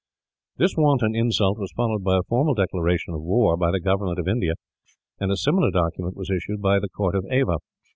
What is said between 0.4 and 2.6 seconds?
This wanton insult was followed by a formal